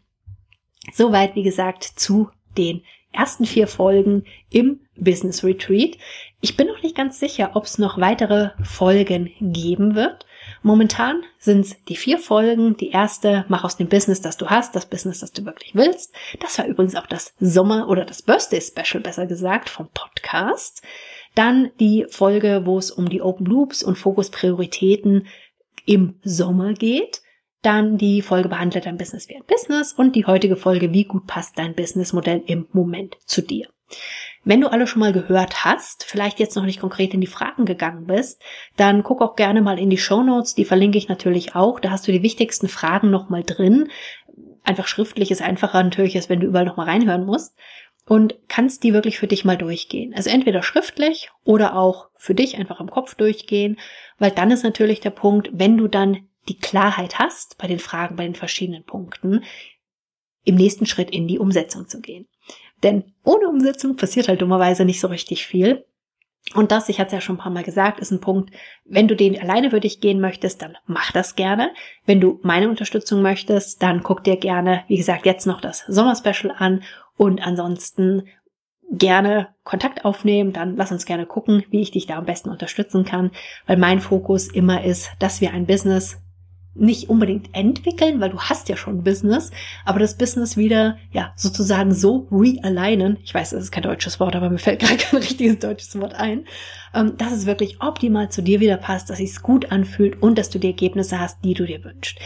Soweit, 0.92 1.36
wie 1.36 1.44
gesagt, 1.44 1.84
zu 1.84 2.30
den 2.58 2.82
ersten 3.16 3.44
vier 3.44 3.66
Folgen 3.66 4.25
im 4.50 4.80
Business 4.96 5.44
Retreat. 5.44 5.96
Ich 6.40 6.56
bin 6.56 6.66
noch 6.66 6.82
nicht 6.82 6.96
ganz 6.96 7.18
sicher, 7.18 7.50
ob 7.54 7.64
es 7.64 7.78
noch 7.78 7.99
weitere 7.99 8.50
Folgen 8.62 9.30
geben 9.40 9.94
wird. 9.94 10.26
Momentan 10.62 11.23
sind 11.38 11.61
es 11.66 11.85
die 11.85 11.96
vier 11.96 12.18
Folgen. 12.18 12.76
Die 12.76 12.90
erste, 12.90 13.44
mach 13.49 13.64
aus 13.64 13.76
dem 13.76 13.88
Business, 13.88 14.20
das 14.20 14.37
du 14.37 14.46
hast, 14.46 14.76
das 14.76 14.87
Business, 14.87 15.20
das 15.20 15.32
du 15.32 15.44
wirklich 15.44 15.75
willst. 15.75 16.12
Das 16.40 16.58
war 16.58 16.66
übrigens 16.66 16.94
auch 16.94 17.06
das 17.06 17.35
Sommer- 17.40 17.88
oder 17.88 18.04
das 18.04 18.23
Birthday 18.23 18.61
Special, 18.61 19.02
besser 19.02 19.26
gesagt, 19.26 19.68
vom 19.68 19.88
Podcast. 19.92 20.82
Dann 21.35 21.70
die 21.80 22.06
Folge, 22.08 22.62
wo 22.64 22.78
es 22.78 22.90
um 22.90 23.08
die 23.08 23.23
Open 23.23 23.46
Loops 23.46 23.82
und 23.82 23.96
Fokusprioritäten 23.96 25.26
im 25.85 26.14
Sommer 26.23 26.73
geht. 26.73 27.23
Dann 27.66 27.99
die 27.99 28.23
Folge 28.23 28.49
behandelt 28.49 28.87
dein 28.87 28.96
Business 28.96 29.28
wie 29.28 29.35
ein 29.35 29.42
Business 29.44 29.92
und 29.92 30.14
die 30.14 30.25
heutige 30.25 30.54
Folge, 30.54 30.92
wie 30.92 31.02
gut 31.02 31.26
passt 31.26 31.58
dein 31.58 31.75
Businessmodell 31.75 32.44
im 32.46 32.68
Moment 32.70 33.16
zu 33.25 33.42
dir. 33.42 33.66
Wenn 34.44 34.61
du 34.61 34.70
alle 34.70 34.87
schon 34.87 35.00
mal 35.00 35.12
gehört 35.12 35.64
hast, 35.64 36.04
vielleicht 36.04 36.38
jetzt 36.38 36.54
noch 36.54 36.62
nicht 36.62 36.78
konkret 36.78 37.12
in 37.12 37.20
die 37.20 37.26
Fragen 37.26 37.64
gegangen 37.64 38.06
bist, 38.06 38.40
dann 38.76 39.02
guck 39.02 39.20
auch 39.20 39.35
gerne 39.35 39.62
mal 39.62 39.80
in 39.80 39.90
die 39.90 39.99
Show 39.99 40.23
Notes, 40.23 40.54
die 40.54 40.64
verlinke 40.64 40.96
ich 40.96 41.08
natürlich 41.08 41.56
auch. 41.56 41.80
Da 41.80 41.90
hast 41.90 42.06
du 42.06 42.12
die 42.12 42.23
wichtigsten 42.23 42.68
Fragen 42.68 43.11
nochmal 43.11 43.42
drin. 43.42 43.88
Einfach 44.62 44.87
schriftlich 44.87 45.32
ist 45.32 45.42
einfacher 45.42 45.82
natürlich, 45.82 46.14
als 46.14 46.28
wenn 46.28 46.38
du 46.38 46.46
überall 46.46 46.66
nochmal 46.66 46.88
reinhören 46.88 47.26
musst. 47.26 47.56
Und 48.06 48.37
kannst 48.46 48.85
die 48.85 48.94
wirklich 48.94 49.18
für 49.18 49.26
dich 49.26 49.44
mal 49.44 49.56
durchgehen. 49.56 50.14
Also 50.14 50.30
entweder 50.30 50.62
schriftlich 50.62 51.30
oder 51.42 51.75
auch 51.75 52.11
für 52.14 52.37
dich 52.37 52.58
einfach 52.58 52.78
im 52.78 52.90
Kopf 52.90 53.16
durchgehen, 53.16 53.80
weil 54.20 54.30
dann 54.30 54.52
ist 54.52 54.62
natürlich 54.62 55.00
der 55.00 55.11
Punkt, 55.11 55.50
wenn 55.52 55.76
du 55.76 55.88
dann 55.88 56.28
die 56.48 56.58
Klarheit 56.58 57.18
hast 57.18 57.58
bei 57.58 57.66
den 57.66 57.78
Fragen, 57.78 58.16
bei 58.16 58.24
den 58.24 58.34
verschiedenen 58.34 58.84
Punkten, 58.84 59.44
im 60.44 60.54
nächsten 60.54 60.86
Schritt 60.86 61.10
in 61.10 61.26
die 61.26 61.38
Umsetzung 61.38 61.88
zu 61.88 62.00
gehen. 62.00 62.28
Denn 62.82 63.14
ohne 63.24 63.48
Umsetzung 63.48 63.96
passiert 63.96 64.28
halt 64.28 64.40
dummerweise 64.40 64.84
nicht 64.84 65.00
so 65.00 65.08
richtig 65.08 65.46
viel. 65.46 65.84
Und 66.54 66.70
das, 66.70 66.88
ich 66.88 67.00
hatte 67.00 67.08
es 67.08 67.12
ja 67.14 67.20
schon 67.20 67.36
ein 67.36 67.40
paar 67.40 67.52
Mal 67.52 67.64
gesagt, 67.64 67.98
ist 67.98 68.12
ein 68.12 68.20
Punkt, 68.20 68.54
wenn 68.84 69.08
du 69.08 69.16
den 69.16 69.40
alleine 69.40 69.70
für 69.70 69.80
dich 69.80 70.00
gehen 70.00 70.20
möchtest, 70.20 70.62
dann 70.62 70.76
mach 70.86 71.10
das 71.10 71.34
gerne. 71.34 71.72
Wenn 72.04 72.20
du 72.20 72.38
meine 72.42 72.68
Unterstützung 72.68 73.20
möchtest, 73.20 73.82
dann 73.82 74.04
guck 74.04 74.22
dir 74.22 74.36
gerne, 74.36 74.84
wie 74.86 74.96
gesagt, 74.96 75.26
jetzt 75.26 75.46
noch 75.46 75.60
das 75.60 75.84
Sommerspecial 75.88 76.54
an 76.56 76.84
und 77.16 77.44
ansonsten 77.44 78.28
gerne 78.92 79.48
Kontakt 79.64 80.04
aufnehmen, 80.04 80.52
dann 80.52 80.76
lass 80.76 80.92
uns 80.92 81.06
gerne 81.06 81.26
gucken, 81.26 81.64
wie 81.70 81.82
ich 81.82 81.90
dich 81.90 82.06
da 82.06 82.16
am 82.16 82.26
besten 82.26 82.50
unterstützen 82.50 83.04
kann, 83.04 83.32
weil 83.66 83.76
mein 83.76 84.00
Fokus 84.00 84.46
immer 84.46 84.84
ist, 84.84 85.10
dass 85.18 85.40
wir 85.40 85.52
ein 85.52 85.66
Business 85.66 86.18
nicht 86.78 87.09
unbedingt 87.09 87.54
entwickeln, 87.54 88.21
weil 88.21 88.30
du 88.30 88.40
hast 88.40 88.68
ja 88.68 88.76
schon 88.76 89.04
Business, 89.04 89.50
aber 89.85 89.99
das 89.99 90.16
Business 90.16 90.56
wieder, 90.56 90.99
ja, 91.12 91.33
sozusagen 91.37 91.95
so 91.95 92.28
realignen. 92.30 93.18
Ich 93.25 93.35
weiß, 93.35 93.50
das 93.50 93.64
ist 93.64 93.71
kein 93.71 93.83
deutsches 93.83 94.21
Wort, 94.21 94.37
aber 94.37 94.50
mir 94.50 94.59
fällt 94.59 94.80
gerade 94.80 94.97
kein 94.97 95.21
richtiges 95.21 95.59
deutsches 95.59 95.99
Wort 96.00 96.14
ein. 96.14 96.47
Ähm, 96.95 97.16
dass 97.16 97.33
es 97.33 97.47
wirklich 97.47 97.80
optimal 97.80 98.30
zu 98.30 98.42
dir 98.42 98.61
wieder 98.61 98.76
passt, 98.76 99.11
dass 99.11 99.21
es 99.21 99.42
gut 99.42 99.71
anfühlt 99.73 100.23
und 100.23 100.38
dass 100.38 100.50
du 100.50 100.59
die 100.59 100.68
Ergebnisse 100.68 101.21
hast, 101.21 101.45
die 101.45 101.54
du 101.54 101.66
dir 101.66 101.85
wünschst. 101.85 102.18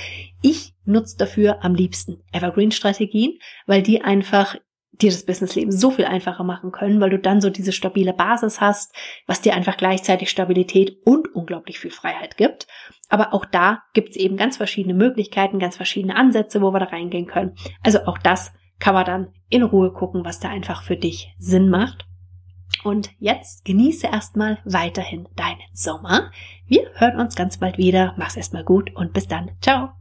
Ich 0.43 0.75
nutze 0.85 1.17
dafür 1.17 1.65
am 1.65 1.75
liebsten 1.75 2.23
Evergreen-Strategien, 2.33 3.39
weil 3.67 3.83
die 3.83 4.03
einfach 4.03 4.57
dir 5.03 5.11
das 5.11 5.25
Businessleben 5.25 5.73
so 5.73 5.91
viel 5.91 6.05
einfacher 6.05 6.45
machen 6.45 6.73
können, 6.73 7.01
weil 7.01 7.11
du 7.11 7.19
dann 7.19 7.41
so 7.41 7.51
diese 7.51 7.73
stabile 7.73 8.13
Basis 8.13 8.61
hast, 8.61 8.95
was 9.27 9.41
dir 9.41 9.55
einfach 9.55 9.77
gleichzeitig 9.77 10.31
Stabilität 10.31 10.99
und 11.05 11.35
unglaublich 11.35 11.79
viel 11.79 11.91
Freiheit 11.91 12.37
gibt. 12.37 12.67
Aber 13.09 13.35
auch 13.35 13.45
da 13.45 13.83
gibt's 13.93 14.17
eben 14.17 14.37
ganz 14.37 14.57
verschiedene 14.57 14.95
Möglichkeiten, 14.95 15.59
ganz 15.59 15.77
verschiedene 15.77 16.17
Ansätze, 16.17 16.61
wo 16.63 16.73
wir 16.73 16.81
da 16.81 16.87
reingehen 16.87 17.27
können. 17.27 17.55
Also 17.83 18.01
auch 18.07 18.19
das 18.19 18.53
kann 18.79 18.95
man 18.95 19.05
dann 19.05 19.29
in 19.49 19.63
Ruhe 19.63 19.93
gucken, 19.93 20.25
was 20.25 20.41
da 20.41 20.49
einfach 20.49 20.83
für 20.83 20.97
dich 20.97 21.35
Sinn 21.39 21.69
macht. 21.69 22.07
Und 22.85 23.11
jetzt 23.19 23.65
genieße 23.65 24.07
erstmal 24.07 24.59
weiterhin 24.65 25.29
deinen 25.37 25.59
Sommer. 25.73 26.31
Wir 26.67 26.91
hören 26.95 27.21
uns 27.21 27.35
ganz 27.35 27.59
bald 27.59 27.79
wieder. 27.79 28.15
Mach's 28.17 28.37
erstmal 28.37 28.65
gut 28.65 28.95
und 28.95 29.13
bis 29.13 29.27
dann. 29.27 29.51
Ciao. 29.61 30.00